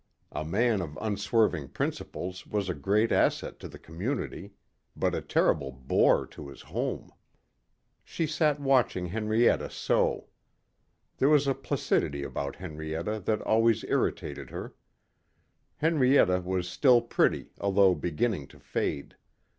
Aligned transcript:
A 0.31 0.43
man 0.43 0.81
of 0.81 0.97
unswerving 0.99 1.67
principles 1.67 2.47
was 2.47 2.69
a 2.69 2.73
great 2.73 3.11
asset 3.11 3.59
to 3.59 3.67
the 3.67 3.77
community. 3.77 4.53
But 4.95 5.13
a 5.13 5.21
terrible 5.21 5.71
bore 5.71 6.25
to 6.25 6.47
his 6.47 6.63
home. 6.63 7.11
She 8.03 8.25
sat 8.25 8.59
watching 8.59 9.05
Henrietta 9.05 9.69
sew. 9.69 10.25
There 11.17 11.29
was 11.29 11.45
a 11.45 11.53
placidity 11.53 12.23
about 12.23 12.55
Henrietta 12.55 13.19
that 13.27 13.43
always 13.43 13.83
irritated 13.83 14.49
her. 14.49 14.73
Henrietta 15.77 16.39
was 16.41 16.67
still 16.67 17.01
pretty 17.01 17.51
although 17.61 17.93
beginning 17.93 18.47
to 18.47 18.59
fade. 18.59 19.17